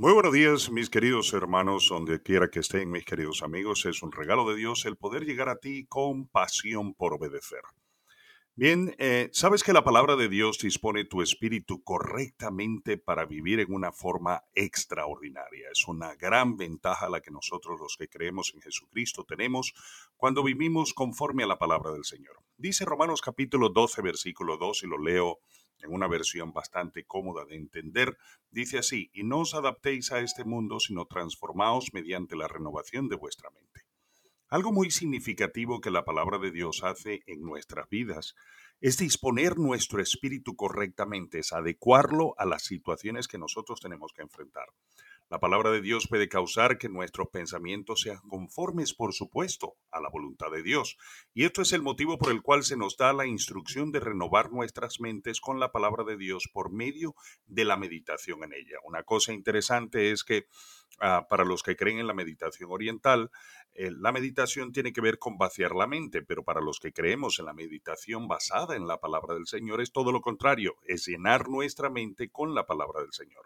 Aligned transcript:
Muy 0.00 0.12
buenos 0.12 0.32
días, 0.32 0.70
mis 0.70 0.90
queridos 0.90 1.32
hermanos, 1.32 1.88
donde 1.90 2.22
quiera 2.22 2.48
que 2.48 2.60
estén, 2.60 2.88
mis 2.88 3.04
queridos 3.04 3.42
amigos. 3.42 3.84
Es 3.84 4.00
un 4.00 4.12
regalo 4.12 4.48
de 4.48 4.54
Dios 4.54 4.84
el 4.86 4.94
poder 4.94 5.24
llegar 5.24 5.48
a 5.48 5.56
ti 5.56 5.86
con 5.88 6.28
pasión 6.28 6.94
por 6.94 7.14
obedecer. 7.14 7.62
Bien, 8.54 8.94
eh, 8.98 9.28
sabes 9.32 9.64
que 9.64 9.72
la 9.72 9.82
palabra 9.82 10.14
de 10.14 10.28
Dios 10.28 10.58
dispone 10.58 11.04
tu 11.04 11.20
espíritu 11.20 11.82
correctamente 11.82 12.96
para 12.96 13.26
vivir 13.26 13.58
en 13.58 13.74
una 13.74 13.90
forma 13.90 14.44
extraordinaria. 14.54 15.68
Es 15.72 15.88
una 15.88 16.14
gran 16.14 16.56
ventaja 16.56 17.08
la 17.08 17.20
que 17.20 17.32
nosotros 17.32 17.80
los 17.80 17.96
que 17.96 18.08
creemos 18.08 18.52
en 18.54 18.60
Jesucristo 18.60 19.24
tenemos 19.24 19.74
cuando 20.16 20.44
vivimos 20.44 20.94
conforme 20.94 21.42
a 21.42 21.48
la 21.48 21.58
palabra 21.58 21.90
del 21.90 22.04
Señor. 22.04 22.36
Dice 22.56 22.84
Romanos 22.84 23.20
capítulo 23.20 23.68
12, 23.70 24.00
versículo 24.02 24.58
2, 24.58 24.84
y 24.84 24.86
lo 24.86 24.98
leo 24.98 25.40
en 25.82 25.92
una 25.92 26.08
versión 26.08 26.52
bastante 26.52 27.04
cómoda 27.04 27.44
de 27.44 27.56
entender, 27.56 28.16
dice 28.50 28.78
así, 28.78 29.10
y 29.12 29.22
no 29.22 29.40
os 29.40 29.54
adaptéis 29.54 30.12
a 30.12 30.20
este 30.20 30.44
mundo, 30.44 30.80
sino 30.80 31.06
transformaos 31.06 31.92
mediante 31.92 32.36
la 32.36 32.48
renovación 32.48 33.08
de 33.08 33.16
vuestra 33.16 33.50
mente. 33.50 33.82
Algo 34.50 34.72
muy 34.72 34.90
significativo 34.90 35.80
que 35.80 35.90
la 35.90 36.06
palabra 36.06 36.38
de 36.38 36.50
Dios 36.50 36.82
hace 36.82 37.22
en 37.26 37.42
nuestras 37.42 37.88
vidas 37.90 38.34
es 38.80 38.96
disponer 38.96 39.58
nuestro 39.58 40.00
espíritu 40.00 40.56
correctamente, 40.56 41.40
es 41.40 41.52
adecuarlo 41.52 42.34
a 42.38 42.46
las 42.46 42.62
situaciones 42.62 43.28
que 43.28 43.36
nosotros 43.36 43.80
tenemos 43.80 44.12
que 44.14 44.22
enfrentar. 44.22 44.66
La 45.30 45.40
palabra 45.40 45.70
de 45.70 45.82
Dios 45.82 46.08
puede 46.08 46.26
causar 46.30 46.78
que 46.78 46.88
nuestros 46.88 47.28
pensamientos 47.28 48.00
sean 48.00 48.20
conformes, 48.30 48.94
por 48.94 49.12
supuesto, 49.12 49.76
a 49.90 50.00
la 50.00 50.08
voluntad 50.08 50.50
de 50.50 50.62
Dios. 50.62 50.96
Y 51.34 51.44
esto 51.44 51.60
es 51.60 51.74
el 51.74 51.82
motivo 51.82 52.16
por 52.16 52.32
el 52.32 52.40
cual 52.40 52.64
se 52.64 52.78
nos 52.78 52.96
da 52.96 53.12
la 53.12 53.26
instrucción 53.26 53.92
de 53.92 54.00
renovar 54.00 54.50
nuestras 54.50 55.00
mentes 55.00 55.42
con 55.42 55.60
la 55.60 55.70
palabra 55.70 56.04
de 56.04 56.16
Dios 56.16 56.48
por 56.50 56.72
medio 56.72 57.14
de 57.44 57.66
la 57.66 57.76
meditación 57.76 58.42
en 58.42 58.54
ella. 58.54 58.78
Una 58.84 59.02
cosa 59.02 59.34
interesante 59.34 60.12
es 60.12 60.24
que 60.24 60.46
ah, 61.00 61.26
para 61.28 61.44
los 61.44 61.62
que 61.62 61.76
creen 61.76 61.98
en 61.98 62.06
la 62.06 62.14
meditación 62.14 62.70
oriental, 62.72 63.30
eh, 63.74 63.90
la 63.90 64.12
meditación 64.12 64.72
tiene 64.72 64.94
que 64.94 65.02
ver 65.02 65.18
con 65.18 65.36
vaciar 65.36 65.74
la 65.74 65.86
mente, 65.86 66.22
pero 66.22 66.42
para 66.42 66.62
los 66.62 66.80
que 66.80 66.94
creemos 66.94 67.38
en 67.38 67.44
la 67.44 67.52
meditación 67.52 68.28
basada 68.28 68.76
en 68.76 68.86
la 68.86 68.98
palabra 68.98 69.34
del 69.34 69.46
Señor 69.46 69.82
es 69.82 69.92
todo 69.92 70.10
lo 70.10 70.22
contrario, 70.22 70.76
es 70.86 71.06
llenar 71.06 71.50
nuestra 71.50 71.90
mente 71.90 72.30
con 72.30 72.54
la 72.54 72.64
palabra 72.64 73.02
del 73.02 73.12
Señor. 73.12 73.44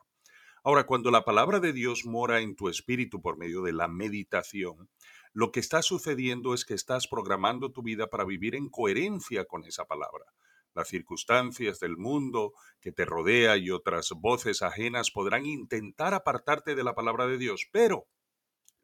Ahora, 0.65 0.87
cuando 0.87 1.11
la 1.11 1.25
palabra 1.25 1.59
de 1.59 1.73
Dios 1.73 2.05
mora 2.07 2.41
en 2.41 2.55
tu 2.55 2.69
espíritu 2.69 3.21
por 3.21 3.37
medio 3.37 3.63
de 3.63 3.73
la 3.73 3.89
meditación, 3.89 4.89
lo 5.33 5.51
que 5.51 5.59
está 5.59 5.83
sucediendo 5.83 6.55
es 6.55 6.65
que 6.65 6.75
estás 6.75 7.09
programando 7.09 7.73
tu 7.73 7.83
vida 7.83 8.07
para 8.07 8.25
vivir 8.25 8.55
en 8.55 8.69
coherencia 8.69 9.45
con 9.45 9.65
esa 9.65 9.87
palabra. 9.87 10.25
Las 10.73 10.87
circunstancias 10.87 11.81
del 11.81 11.97
mundo 11.97 12.53
que 12.81 12.93
te 12.93 13.05
rodea 13.05 13.57
y 13.57 13.71
otras 13.71 14.11
voces 14.11 14.63
ajenas 14.63 15.11
podrán 15.11 15.47
intentar 15.47 16.15
apartarte 16.15 16.77
de 16.77 16.85
la 16.85 16.95
palabra 16.95 17.27
de 17.27 17.39
Dios, 17.39 17.67
pero 17.73 18.07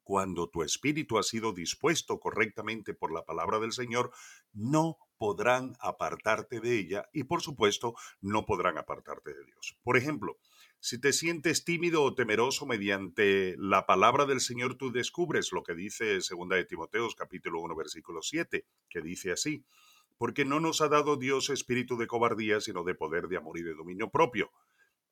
cuando 0.02 0.48
tu 0.48 0.62
espíritu 0.62 1.16
ha 1.16 1.22
sido 1.22 1.52
dispuesto 1.52 2.18
correctamente 2.18 2.92
por 2.92 3.12
la 3.12 3.24
palabra 3.24 3.60
del 3.60 3.72
Señor, 3.72 4.10
no 4.52 4.96
podrán 5.16 5.76
apartarte 5.80 6.60
de 6.60 6.78
ella 6.78 7.08
y 7.12 7.24
por 7.24 7.42
supuesto 7.42 7.94
no 8.20 8.46
podrán 8.46 8.78
apartarte 8.78 9.32
de 9.32 9.44
Dios. 9.44 9.78
Por 9.82 9.96
ejemplo, 9.96 10.38
si 10.80 11.00
te 11.00 11.12
sientes 11.12 11.64
tímido 11.64 12.02
o 12.02 12.14
temeroso 12.14 12.64
mediante 12.64 13.56
la 13.58 13.84
palabra 13.86 14.26
del 14.26 14.40
Señor, 14.40 14.76
tú 14.76 14.92
descubres 14.92 15.52
lo 15.52 15.62
que 15.62 15.74
dice 15.74 16.18
2 16.18 16.48
de 16.50 16.64
Timoteos 16.64 17.14
capítulo 17.14 17.60
1 17.60 17.74
versículo 17.74 18.22
7, 18.22 18.64
que 18.88 19.00
dice 19.00 19.32
así, 19.32 19.64
porque 20.18 20.44
no 20.44 20.60
nos 20.60 20.80
ha 20.80 20.88
dado 20.88 21.16
Dios 21.16 21.50
espíritu 21.50 21.96
de 21.96 22.06
cobardía, 22.06 22.60
sino 22.60 22.84
de 22.84 22.94
poder, 22.94 23.28
de 23.28 23.36
amor 23.36 23.58
y 23.58 23.62
de 23.62 23.74
dominio 23.74 24.10
propio. 24.10 24.50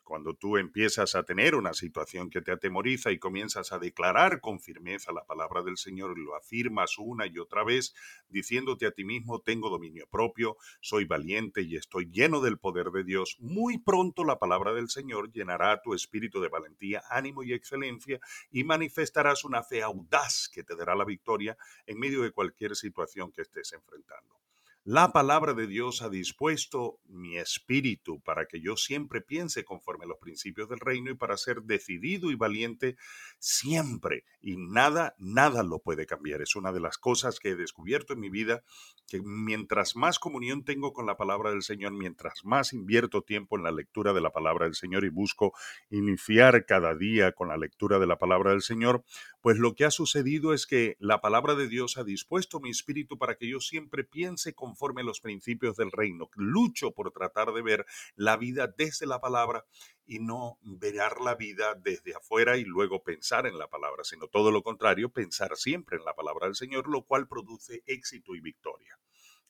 Cuando 0.07 0.35
tú 0.35 0.57
empiezas 0.57 1.17
a 1.17 1.25
tener 1.25 1.57
una 1.57 1.75
situación 1.75 2.31
que 2.31 2.41
te 2.41 2.53
atemoriza 2.53 3.11
y 3.11 3.19
comienzas 3.19 3.73
a 3.73 3.81
declarar 3.81 4.41
con 4.41 4.61
firmeza 4.61 5.11
la 5.11 5.25
palabra 5.25 5.65
del 5.65 5.77
Señor 5.77 6.17
y 6.17 6.23
lo 6.23 6.37
afirmas 6.37 6.97
una 6.97 7.27
y 7.27 7.37
otra 7.41 7.65
vez, 7.65 7.93
diciéndote 8.29 8.87
a 8.87 8.93
ti 8.93 9.05
mismo, 9.05 9.41
tengo 9.41 9.69
dominio 9.69 10.07
propio, 10.09 10.59
soy 10.81 11.07
valiente 11.07 11.63
y 11.63 11.75
estoy 11.75 12.09
lleno 12.09 12.41
del 12.41 12.57
poder 12.57 12.93
de 12.93 13.03
Dios, 13.03 13.37
muy 13.41 13.79
pronto 13.79 14.23
la 14.23 14.39
palabra 14.39 14.73
del 14.73 14.91
Señor 14.91 15.33
llenará 15.33 15.83
tu 15.83 15.93
espíritu 15.93 16.41
de 16.41 16.51
valentía, 16.51 17.03
ánimo 17.11 17.43
y 17.43 17.53
excelencia 17.53 18.21
y 18.53 18.63
manifestarás 18.63 19.43
una 19.43 19.65
fe 19.65 19.83
audaz 19.83 20.49
que 20.49 20.63
te 20.63 20.77
dará 20.77 20.95
la 20.95 21.05
victoria 21.05 21.59
en 21.85 21.99
medio 21.99 22.23
de 22.23 22.31
cualquier 22.31 22.77
situación 22.77 23.33
que 23.33 23.43
estés 23.43 23.73
enfrentando. 23.73 24.46
La 24.89 25.11
palabra 25.11 25.53
de 25.53 25.67
Dios 25.67 26.01
ha 26.01 26.09
dispuesto 26.09 27.01
mi 27.09 27.39
espíritu 27.39 28.21
para 28.21 28.47
que 28.47 28.61
yo 28.61 28.77
siempre 28.77 29.21
piense 29.21 29.65
conforme 29.65 30.05
a 30.05 30.07
los 30.07 30.19
principios 30.19 30.69
del 30.69 30.79
reino 30.79 31.11
y 31.11 31.17
para 31.17 31.37
ser 31.37 31.63
decidido 31.63 32.31
y 32.31 32.37
valiente 32.37 32.97
siempre. 33.41 34.23
Y 34.41 34.57
nada, 34.57 35.17
nada 35.19 35.65
lo 35.65 35.81
puede 35.81 36.07
cambiar. 36.07 36.41
Es 36.41 36.55
una 36.55 36.71
de 36.71 36.79
las 36.79 36.99
cosas 36.99 37.41
que 37.41 37.49
he 37.49 37.57
descubierto 37.57 38.13
en 38.13 38.21
mi 38.21 38.31
vida, 38.31 38.63
que 39.09 39.21
mientras 39.21 39.97
más 39.97 40.21
comunión 40.21 40.65
tengo 40.65 40.93
con 40.93 41.05
la 41.05 41.17
palabra 41.17 41.51
del 41.51 41.63
Señor, 41.63 41.91
mientras 41.91 42.45
más 42.45 42.73
invierto 42.73 43.23
tiempo 43.23 43.57
en 43.57 43.65
la 43.65 43.73
lectura 43.73 44.13
de 44.13 44.21
la 44.21 44.31
palabra 44.31 44.67
del 44.67 44.77
Señor 44.77 45.05
y 45.05 45.09
busco 45.09 45.53
iniciar 45.91 46.65
cada 46.65 46.95
día 46.95 47.33
con 47.33 47.49
la 47.49 47.57
lectura 47.57 47.99
de 47.99 48.07
la 48.07 48.19
palabra 48.19 48.53
del 48.53 48.63
Señor, 48.63 49.03
pues 49.47 49.59
lo 49.59 49.77
que 49.77 49.85
ha 49.85 49.93
sucedido 49.93 50.53
es 50.53 50.67
que 50.67 50.97
la 50.99 51.21
palabra 51.21 51.55
de 51.55 51.69
Dios 51.69 51.99
ha 51.99 52.03
dispuesto 52.03 52.59
mi 52.59 52.69
espíritu 52.71 53.17
para 53.17 53.37
que 53.37 53.49
yo 53.49 53.61
siempre 53.61 54.03
piense 54.03 54.55
conforme 54.55 55.03
a 55.03 55.05
los 55.05 55.21
principios 55.21 55.77
del 55.77 55.93
reino. 55.93 56.29
Lucho 56.35 56.91
por 56.91 57.13
tratar 57.13 57.53
de 57.53 57.63
ver 57.63 57.87
la 58.17 58.37
vida 58.37 58.67
desde 58.67 59.07
la 59.07 59.21
palabra 59.21 59.65
y 60.05 60.19
no 60.19 60.59
ver 60.63 61.21
la 61.25 61.37
vida 61.37 61.77
desde 61.77 62.17
afuera 62.17 62.57
y 62.57 62.65
luego 62.65 63.05
pensar 63.05 63.47
en 63.47 63.57
la 63.57 63.69
palabra, 63.69 64.03
sino 64.03 64.27
todo 64.27 64.51
lo 64.51 64.65
contrario, 64.65 65.11
pensar 65.11 65.55
siempre 65.55 65.97
en 65.97 66.05
la 66.05 66.17
palabra 66.17 66.47
del 66.47 66.57
Señor, 66.57 66.89
lo 66.89 67.03
cual 67.03 67.29
produce 67.29 67.85
éxito 67.87 68.35
y 68.35 68.41
victoria. 68.41 68.99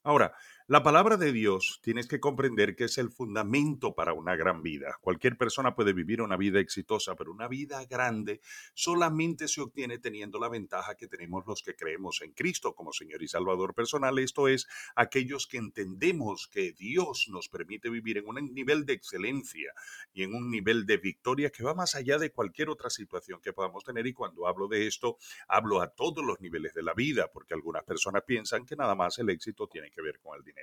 Ahora, 0.03 0.35
la 0.69 0.83
palabra 0.83 1.17
de 1.17 1.31
Dios 1.31 1.79
tienes 1.81 2.09
que 2.09 2.19
comprender 2.19 2.75
que 2.75 2.87
es 2.87 2.99
el 2.99 3.13
fundamento 3.13 3.95
para 3.95 4.15
una 4.15 4.35
gran 4.35 4.65
vida. 4.65 4.99
Cualquier 5.01 5.39
persona 5.39 5.77
puede 5.77 5.93
vivir 5.93 6.21
una 6.21 6.37
vida 6.37 6.59
exitosa, 6.59 7.15
pero 7.15 7.31
una 7.31 7.47
vida 7.47 7.85
grande 7.85 8.41
solamente 8.75 9.47
se 9.47 9.61
obtiene 9.61 10.01
teniendo 10.01 10.41
la 10.41 10.49
ventaja 10.49 10.97
que 10.97 11.07
tenemos 11.07 11.47
los 11.47 11.63
que 11.63 11.77
creemos 11.77 12.21
en 12.23 12.33
Cristo 12.33 12.75
como 12.75 12.93
Señor 12.93 13.23
y 13.23 13.29
Salvador 13.29 13.75
personal. 13.75 14.19
Esto 14.19 14.49
es, 14.49 14.67
aquellos 14.97 15.47
que 15.47 15.59
entendemos 15.59 16.49
que 16.49 16.73
Dios 16.73 17.29
nos 17.31 17.49
permite 17.49 17.89
vivir 17.89 18.19
en 18.19 18.27
un 18.27 18.53
nivel 18.53 18.87
de 18.87 18.95
excelencia 18.95 19.73
y 20.13 20.25
en 20.25 20.35
un 20.35 20.51
nivel 20.51 20.85
de 20.85 20.97
victoria 20.97 21.51
que 21.51 21.63
va 21.63 21.75
más 21.75 21.95
allá 21.95 22.19
de 22.19 22.33
cualquier 22.33 22.71
otra 22.71 22.91
situación 22.91 23.41
que 23.41 23.53
podamos 23.53 23.85
tener. 23.85 24.05
Y 24.09 24.13
cuando 24.13 24.49
hablo 24.49 24.67
de 24.67 24.89
esto, 24.89 25.17
hablo 25.47 25.81
a 25.81 25.95
todos 25.95 26.25
los 26.25 26.41
niveles 26.41 26.75
de 26.75 26.83
la 26.83 26.93
vida, 26.93 27.31
porque 27.33 27.55
algunas 27.55 27.85
personas 27.85 28.25
piensan 28.27 28.67
que 28.67 28.75
nada 28.75 28.97
más 28.97 29.17
el 29.21 29.31
éxito 29.31 29.69
tiene 29.69 29.93
que 29.93 30.03
ver 30.03 30.19
con 30.19 30.37
el 30.37 30.43
dinero 30.43 30.56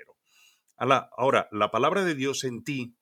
Ahora, 0.77 1.47
la 1.51 1.71
palabra 1.71 2.03
de 2.03 2.15
Dios 2.15 2.43
en 2.43 2.63
ti 2.63 2.95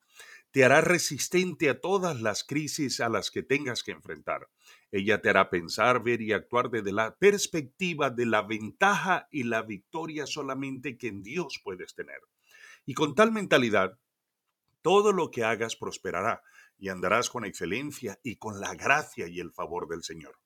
te 0.52 0.64
hará 0.64 0.82
resistente 0.82 1.70
a 1.70 1.80
todas 1.80 2.20
las 2.20 2.44
crisis 2.44 3.00
a 3.00 3.08
las 3.08 3.30
que 3.30 3.42
tengas 3.42 3.82
que 3.82 3.92
enfrentar. 3.92 4.48
Ella 4.90 5.22
te 5.22 5.30
hará 5.30 5.48
pensar, 5.48 6.02
ver 6.02 6.20
y 6.20 6.32
actuar 6.32 6.70
desde 6.70 6.92
la 6.92 7.16
perspectiva 7.16 8.10
de 8.10 8.26
la 8.26 8.42
ventaja 8.42 9.28
y 9.30 9.44
la 9.44 9.62
victoria 9.62 10.26
solamente 10.26 10.98
que 10.98 11.08
en 11.08 11.22
Dios 11.22 11.60
puedes 11.64 11.94
tener. 11.94 12.20
Y 12.84 12.94
con 12.94 13.14
tal 13.14 13.32
mentalidad, 13.32 13.98
todo 14.82 15.12
lo 15.12 15.30
que 15.30 15.44
hagas 15.44 15.74
prosperará 15.74 16.42
y 16.78 16.90
andarás 16.90 17.30
con 17.30 17.44
excelencia 17.44 18.20
y 18.22 18.36
con 18.36 18.60
la 18.60 18.74
gracia 18.74 19.26
y 19.28 19.40
el 19.40 19.52
favor 19.52 19.88
del 19.88 20.02
Señor 20.02 20.41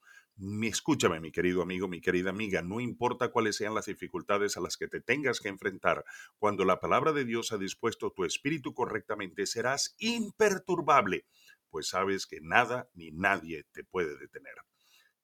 escúchame, 0.62 1.20
mi 1.20 1.32
querido 1.32 1.62
amigo, 1.62 1.88
mi 1.88 2.00
querida 2.00 2.30
amiga, 2.30 2.62
no 2.62 2.80
importa 2.80 3.30
cuáles 3.30 3.56
sean 3.56 3.74
las 3.74 3.86
dificultades 3.86 4.56
a 4.56 4.60
las 4.60 4.76
que 4.76 4.88
te 4.88 5.00
tengas 5.00 5.40
que 5.40 5.48
enfrentar, 5.48 6.04
cuando 6.38 6.64
la 6.64 6.80
palabra 6.80 7.12
de 7.12 7.24
Dios 7.24 7.52
ha 7.52 7.58
dispuesto 7.58 8.10
tu 8.10 8.24
espíritu 8.24 8.74
correctamente, 8.74 9.46
serás 9.46 9.94
imperturbable, 9.98 11.26
pues 11.70 11.88
sabes 11.88 12.26
que 12.26 12.40
nada 12.40 12.88
ni 12.94 13.10
nadie 13.10 13.64
te 13.72 13.84
puede 13.84 14.16
detener. 14.18 14.54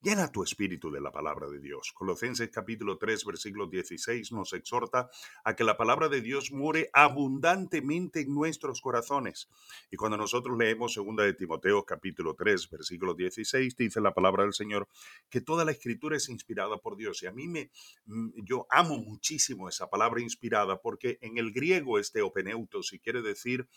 Llena 0.02 0.32
tu 0.32 0.42
espíritu 0.42 0.90
de 0.90 1.00
la 1.00 1.12
palabra 1.12 1.48
de 1.48 1.60
Dios. 1.60 1.92
Colosenses 1.92 2.50
capítulo 2.50 2.98
3, 2.98 3.24
versículo 3.24 3.68
16 3.68 4.32
nos 4.32 4.52
exhorta 4.52 5.08
a 5.44 5.54
que 5.54 5.62
la 5.62 5.76
palabra 5.76 6.08
de 6.08 6.20
Dios 6.20 6.50
muere 6.50 6.90
abundantemente 6.92 8.22
en 8.22 8.34
nuestros 8.34 8.80
corazones. 8.80 9.48
Y 9.92 9.96
cuando 9.96 10.16
nosotros 10.16 10.58
leemos 10.58 10.94
segunda 10.94 11.22
de 11.22 11.34
Timoteo 11.34 11.84
capítulo 11.84 12.34
3, 12.34 12.68
versículo 12.68 13.14
16, 13.14 13.76
dice 13.76 14.00
la 14.00 14.12
palabra 14.12 14.42
del 14.42 14.54
Señor 14.54 14.88
que 15.30 15.40
toda 15.40 15.64
la 15.64 15.70
escritura 15.70 16.16
es 16.16 16.28
inspirada 16.28 16.78
por 16.78 16.96
Dios. 16.96 17.22
Y 17.22 17.28
a 17.28 17.32
mí 17.32 17.46
me, 17.46 17.70
mm, 18.06 18.42
yo 18.42 18.66
amo 18.70 18.98
muchísimo 18.98 19.68
esa 19.68 19.88
palabra 19.88 20.20
inspirada 20.20 20.82
porque 20.82 21.18
en 21.20 21.38
el 21.38 21.52
griego 21.52 22.00
este 22.00 22.22
openeutos, 22.22 22.88
si 22.88 22.98
quiere 22.98 23.22
decir 23.22 23.68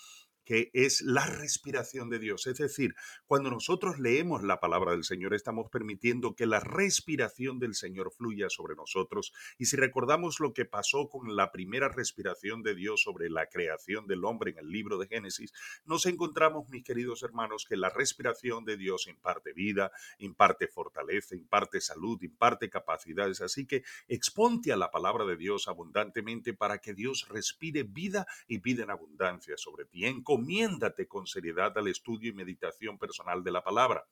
que 0.45 0.69
es 0.73 1.01
la 1.01 1.25
respiración 1.25 2.09
de 2.09 2.19
Dios. 2.19 2.47
Es 2.47 2.59
decir, 2.59 2.95
cuando 3.25 3.49
nosotros 3.49 3.99
leemos 3.99 4.43
la 4.43 4.59
palabra 4.59 4.91
del 4.91 5.03
Señor, 5.03 5.33
estamos 5.33 5.69
permitiendo 5.69 6.35
que 6.35 6.45
la 6.45 6.59
respiración 6.59 7.59
del 7.59 7.73
Señor 7.73 8.13
fluya 8.13 8.49
sobre 8.49 8.75
nosotros. 8.75 9.33
Y 9.57 9.65
si 9.65 9.75
recordamos 9.75 10.39
lo 10.39 10.53
que 10.53 10.65
pasó 10.65 11.09
con 11.09 11.35
la 11.35 11.51
primera 11.51 11.89
respiración 11.89 12.61
de 12.63 12.75
Dios 12.75 13.01
sobre 13.01 13.29
la 13.29 13.47
creación 13.47 14.07
del 14.07 14.23
hombre 14.23 14.51
en 14.51 14.59
el 14.59 14.69
libro 14.69 14.97
de 14.97 15.07
Génesis, 15.07 15.51
nos 15.83 16.05
encontramos, 16.05 16.69
mis 16.69 16.83
queridos 16.83 17.23
hermanos, 17.23 17.65
que 17.67 17.75
la 17.75 17.89
respiración 17.89 18.63
de 18.65 18.77
Dios 18.77 19.07
imparte 19.07 19.53
vida, 19.53 19.91
imparte 20.19 20.67
fortaleza, 20.67 21.35
imparte 21.35 21.81
salud, 21.81 22.21
imparte 22.21 22.69
capacidades. 22.69 23.41
Así 23.41 23.65
que 23.65 23.83
exponte 24.07 24.71
a 24.71 24.77
la 24.77 24.91
palabra 24.91 25.25
de 25.25 25.37
Dios 25.37 25.67
abundantemente 25.67 26.53
para 26.53 26.77
que 26.77 26.93
Dios 26.93 27.27
respire 27.29 27.83
vida 27.83 28.27
y 28.47 28.59
vida 28.59 28.83
en 28.83 28.91
abundancia 28.91 29.55
sobre 29.57 29.85
ti 29.85 30.05
encomiéndate 30.35 31.07
con 31.07 31.27
seriedad 31.27 31.77
al 31.77 31.87
estudio 31.87 32.29
y 32.29 32.33
meditación 32.33 32.97
personal 32.97 33.43
de 33.43 33.51
la 33.51 33.63
palabra. 33.63 34.05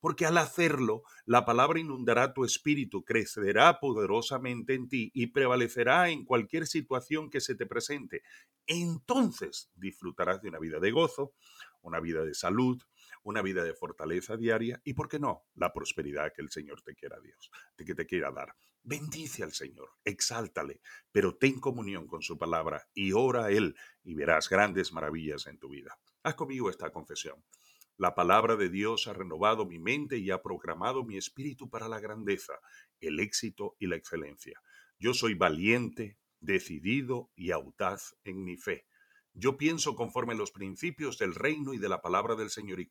Porque 0.00 0.26
al 0.26 0.36
hacerlo, 0.38 1.02
la 1.24 1.44
palabra 1.44 1.80
inundará 1.80 2.34
tu 2.34 2.44
espíritu, 2.44 3.02
crecerá 3.04 3.78
poderosamente 3.80 4.74
en 4.74 4.88
ti 4.88 5.10
y 5.14 5.28
prevalecerá 5.28 6.10
en 6.10 6.24
cualquier 6.24 6.66
situación 6.66 7.30
que 7.30 7.40
se 7.40 7.54
te 7.54 7.66
presente. 7.66 8.22
Entonces 8.66 9.70
disfrutarás 9.74 10.42
de 10.42 10.48
una 10.48 10.58
vida 10.58 10.80
de 10.80 10.90
gozo, 10.90 11.32
una 11.80 12.00
vida 12.00 12.24
de 12.24 12.34
salud, 12.34 12.82
una 13.26 13.42
vida 13.42 13.64
de 13.64 13.74
fortaleza 13.74 14.36
diaria 14.36 14.80
y, 14.84 14.94
¿por 14.94 15.08
qué 15.08 15.18
no?, 15.18 15.46
la 15.54 15.72
prosperidad 15.72 16.32
que 16.32 16.42
el 16.42 16.50
Señor 16.50 16.82
te 16.82 16.94
quiera 16.94 17.18
Dios, 17.20 17.50
que 17.76 17.94
te 17.94 18.06
quiera 18.06 18.30
dar. 18.30 18.54
Bendice 18.84 19.42
al 19.42 19.52
Señor, 19.52 19.90
exáltale, 20.04 20.80
pero 21.10 21.36
ten 21.36 21.58
comunión 21.58 22.06
con 22.06 22.22
su 22.22 22.38
palabra 22.38 22.88
y 22.94 23.12
ora 23.12 23.46
a 23.46 23.50
Él 23.50 23.74
y 24.04 24.14
verás 24.14 24.48
grandes 24.48 24.92
maravillas 24.92 25.48
en 25.48 25.58
tu 25.58 25.68
vida. 25.68 25.98
Haz 26.22 26.36
conmigo 26.36 26.70
esta 26.70 26.90
confesión. 26.90 27.44
La 27.96 28.14
palabra 28.14 28.54
de 28.54 28.68
Dios 28.68 29.08
ha 29.08 29.12
renovado 29.12 29.66
mi 29.66 29.80
mente 29.80 30.18
y 30.18 30.30
ha 30.30 30.40
programado 30.40 31.02
mi 31.02 31.16
espíritu 31.16 31.68
para 31.68 31.88
la 31.88 31.98
grandeza, 31.98 32.60
el 33.00 33.18
éxito 33.18 33.74
y 33.80 33.88
la 33.88 33.96
excelencia. 33.96 34.60
Yo 35.00 35.14
soy 35.14 35.34
valiente, 35.34 36.16
decidido 36.38 37.32
y 37.34 37.50
audaz 37.50 38.14
en 38.22 38.44
mi 38.44 38.56
fe. 38.56 38.86
Yo 39.38 39.56
pienso 39.56 39.94
conforme 39.94 40.34
los 40.34 40.50
principios 40.50 41.18
del 41.18 41.34
reino 41.34 41.74
y 41.74 41.78
de 41.78 41.88
la 41.88 42.02
palabra 42.02 42.34
del 42.34 42.50
Señor 42.50 42.80
y, 42.80 42.88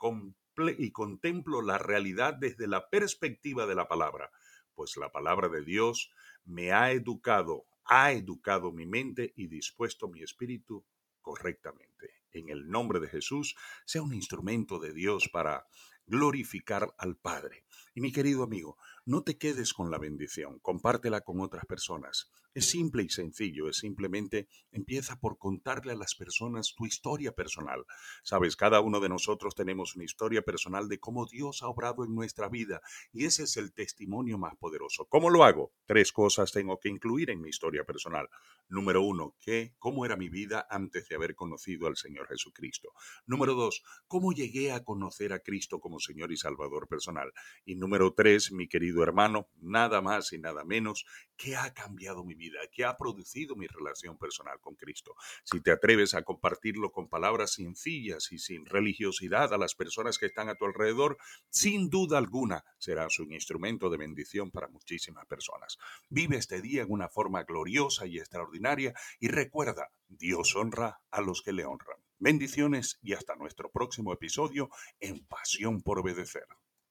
y 0.77 0.91
contemplo 0.91 1.61
la 1.61 1.77
realidad 1.77 2.35
desde 2.35 2.67
la 2.67 2.89
perspectiva 2.89 3.65
de 3.65 3.75
la 3.75 3.87
palabra 3.87 4.31
pues 4.75 4.97
la 4.97 5.11
palabra 5.11 5.49
de 5.49 5.63
Dios 5.63 6.11
me 6.43 6.71
ha 6.71 6.91
educado, 6.91 7.65
ha 7.85 8.11
educado 8.11 8.71
mi 8.71 8.85
mente 8.85 9.33
y 9.35 9.47
dispuesto 9.47 10.07
mi 10.09 10.21
espíritu 10.21 10.85
correctamente. 11.21 12.11
En 12.31 12.49
el 12.49 12.69
nombre 12.69 12.99
de 12.99 13.07
Jesús, 13.07 13.55
sea 13.85 14.03
un 14.03 14.13
instrumento 14.13 14.77
de 14.77 14.93
Dios 14.93 15.29
para 15.31 15.65
glorificar 16.07 16.93
al 16.97 17.17
Padre. 17.17 17.65
Y 17.93 18.01
mi 18.01 18.11
querido 18.11 18.43
amigo, 18.43 18.77
no 19.05 19.23
te 19.23 19.37
quedes 19.37 19.73
con 19.73 19.91
la 19.91 19.97
bendición, 19.97 20.59
compártela 20.59 21.21
con 21.21 21.39
otras 21.39 21.65
personas. 21.65 22.31
Es 22.55 22.69
simple 22.69 23.03
y 23.03 23.09
sencillo, 23.09 23.67
es 23.67 23.77
simplemente 23.77 24.47
empieza 24.71 25.19
por 25.19 25.37
contarle 25.37 25.91
a 25.91 25.97
las 25.97 26.15
personas 26.15 26.73
tu 26.73 26.85
historia 26.85 27.33
personal. 27.33 27.85
Sabes, 28.23 28.55
cada 28.55 28.79
uno 28.79 29.01
de 29.01 29.09
nosotros 29.09 29.55
tenemos 29.55 29.95
una 29.95 30.05
historia 30.05 30.41
personal 30.41 30.87
de 30.87 30.99
cómo 30.99 31.25
Dios 31.25 31.63
ha 31.63 31.67
obrado 31.67 32.05
en 32.05 32.15
nuestra 32.15 32.47
vida 32.47 32.81
y 33.11 33.25
ese 33.25 33.43
es 33.43 33.57
el 33.57 33.73
testimonio 33.73 34.37
más 34.37 34.55
poderoso. 34.55 35.05
¿Cómo 35.09 35.29
lo 35.29 35.43
hago? 35.43 35.73
Tres 35.85 36.13
cosas 36.13 36.53
tengo 36.53 36.79
que 36.79 36.87
incluir 36.87 37.29
en 37.29 37.41
mi 37.41 37.49
historia 37.49 37.83
personal. 37.83 38.29
Número 38.69 39.03
uno, 39.03 39.35
¿qué? 39.41 39.75
¿Cómo 39.77 40.05
era 40.05 40.15
mi 40.15 40.29
vida 40.29 40.65
antes 40.69 41.09
de 41.09 41.15
haber 41.15 41.35
conocido 41.35 41.87
al 41.87 41.97
Señor 41.97 42.27
Jesucristo? 42.29 42.93
Número 43.25 43.53
dos, 43.53 43.83
¿cómo 44.07 44.31
llegué 44.31 44.71
a 44.71 44.83
conocer 44.83 45.33
a 45.33 45.39
Cristo 45.39 45.81
como 45.81 45.94
Señor 45.99 46.31
y 46.31 46.37
Salvador 46.37 46.87
personal? 46.87 47.31
Y 47.65 47.75
número 47.75 48.13
tres, 48.13 48.51
mi 48.51 48.67
querido 48.67 49.03
hermano, 49.03 49.49
nada 49.61 50.01
más 50.01 50.33
y 50.33 50.39
nada 50.39 50.63
menos 50.63 51.05
que 51.37 51.55
ha 51.55 51.73
cambiado 51.73 52.23
mi 52.23 52.35
vida, 52.35 52.59
que 52.71 52.85
ha 52.85 52.95
producido 52.97 53.55
mi 53.55 53.67
relación 53.67 54.17
personal 54.17 54.59
con 54.59 54.75
Cristo. 54.75 55.15
Si 55.43 55.61
te 55.61 55.71
atreves 55.71 56.13
a 56.13 56.23
compartirlo 56.23 56.91
con 56.91 57.09
palabras 57.09 57.53
sencillas 57.53 58.31
y 58.31 58.39
sin 58.39 58.65
religiosidad 58.65 59.53
a 59.53 59.57
las 59.57 59.75
personas 59.75 60.17
que 60.17 60.27
están 60.27 60.49
a 60.49 60.55
tu 60.55 60.65
alrededor, 60.65 61.17
sin 61.49 61.89
duda 61.89 62.17
alguna 62.17 62.63
serás 62.77 63.19
un 63.19 63.33
instrumento 63.33 63.89
de 63.89 63.97
bendición 63.97 64.51
para 64.51 64.67
muchísimas 64.67 65.25
personas. 65.25 65.77
Vive 66.09 66.37
este 66.37 66.61
día 66.61 66.83
en 66.83 66.91
una 66.91 67.09
forma 67.09 67.43
gloriosa 67.43 68.05
y 68.05 68.17
extraordinaria 68.17 68.93
y 69.19 69.27
recuerda, 69.27 69.91
Dios 70.07 70.55
honra 70.55 71.01
a 71.11 71.21
los 71.21 71.41
que 71.41 71.53
le 71.53 71.65
honran. 71.65 72.04
Bendiciones 72.25 72.97
y 73.03 73.13
hasta 73.13 73.35
nuestro 73.35 73.69
próximo 73.69 74.11
episodio 74.11 74.71
en 74.99 75.23
Pasión 75.27 75.83
por 75.83 75.99
Obedecer. 75.99 76.47